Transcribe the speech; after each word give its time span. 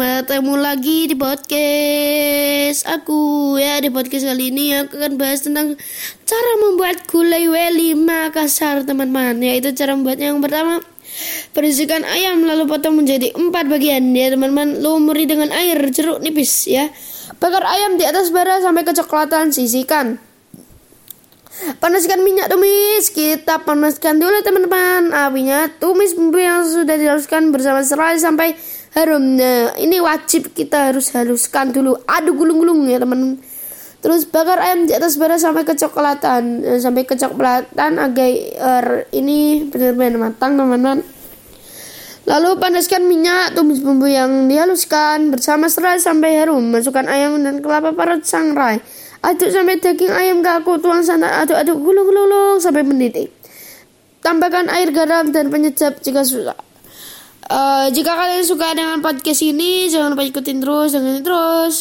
bertemu 0.00 0.56
lagi 0.56 1.12
di 1.12 1.16
podcast 1.18 2.88
aku. 2.88 3.52
Ya 3.60 3.84
di 3.84 3.92
podcast 3.92 4.24
kali 4.24 4.48
ini 4.48 4.72
aku 4.72 4.96
akan 4.96 5.20
bahas 5.20 5.44
tentang 5.44 5.76
cara 6.24 6.52
membuat 6.64 7.04
gulai 7.04 7.44
weli 7.44 7.92
Makassar 7.92 8.88
teman-teman. 8.88 9.44
Yaitu 9.44 9.76
cara 9.76 9.92
membuatnya. 9.92 10.32
Yang 10.32 10.40
pertama 10.40 10.74
bersihkan 11.52 12.08
ayam 12.08 12.48
lalu 12.48 12.64
potong 12.64 12.96
menjadi 12.96 13.28
empat 13.36 13.68
bagian. 13.68 14.16
Ya 14.16 14.32
teman-teman 14.32 14.80
lumuri 14.80 15.28
dengan 15.28 15.52
air 15.52 15.76
jeruk 15.92 16.24
nipis 16.24 16.64
ya. 16.64 16.88
Bakar 17.36 17.60
ayam 17.68 18.00
di 18.00 18.08
atas 18.08 18.32
bara 18.32 18.56
sampai 18.64 18.88
kecoklatan 18.88 19.52
sisihkan 19.52 20.29
Panaskan 21.50 22.22
minyak 22.22 22.46
tumis. 22.46 23.10
Kita 23.10 23.66
panaskan 23.66 24.22
dulu 24.22 24.38
teman-teman 24.46 25.10
apinya. 25.10 25.66
Tumis 25.66 26.14
bumbu 26.14 26.38
yang 26.38 26.62
sudah 26.62 26.94
dihaluskan 26.94 27.50
bersama 27.50 27.82
serai 27.82 28.22
sampai 28.22 28.54
harum. 28.94 29.34
Nah, 29.34 29.74
ini 29.74 29.98
wajib 29.98 30.54
kita 30.54 30.94
harus 30.94 31.10
haluskan 31.10 31.74
dulu. 31.74 31.98
Aduk 32.06 32.46
gulung-gulung 32.46 32.86
ya 32.86 33.02
teman. 33.02 33.42
Terus 34.00 34.24
bakar 34.24 34.56
ayam 34.62 34.88
di 34.88 34.96
atas 34.96 35.20
bara 35.20 35.36
sampai 35.36 35.60
kecoklatan, 35.60 36.64
nah, 36.64 36.80
sampai 36.80 37.04
kecoklatan 37.04 38.00
agak 38.00 38.32
er, 38.56 38.86
ini 39.12 39.68
benar-benar 39.68 40.30
matang 40.30 40.56
teman-teman. 40.56 41.04
Lalu 42.24 42.50
panaskan 42.56 43.04
minyak, 43.10 43.52
tumis 43.52 43.82
bumbu 43.82 44.08
yang 44.08 44.48
dihaluskan 44.48 45.34
bersama 45.34 45.68
serai 45.68 46.00
sampai 46.00 46.32
harum. 46.38 46.62
Masukkan 46.72 47.04
ayam 47.10 47.42
dan 47.44 47.60
kelapa 47.60 47.92
parut 47.92 48.24
sangrai. 48.24 48.80
Aduk 49.20 49.52
sampai 49.52 49.76
daging 49.76 50.08
ayam 50.08 50.40
kaku, 50.40 50.80
tuang 50.80 51.04
sana 51.04 51.44
aduk-aduk 51.44 51.76
gulung-gulung 51.76 52.56
sampai 52.56 52.80
mendidih. 52.80 53.28
Tambahkan 54.24 54.72
air 54.72 54.88
garam 54.96 55.28
dan 55.28 55.52
penyedap 55.52 56.00
jika 56.00 56.24
suka. 56.24 56.56
Uh, 57.50 57.92
jika 57.92 58.16
kalian 58.16 58.46
suka 58.46 58.72
dengan 58.72 59.04
podcast 59.04 59.44
ini, 59.44 59.92
jangan 59.92 60.16
lupa 60.16 60.24
ikutin 60.24 60.64
terus, 60.64 60.96
jangan 60.96 61.20
terus. 61.20 61.68